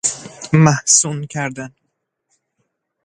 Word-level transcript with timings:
محصون 0.53 1.23
کردن 1.25 1.75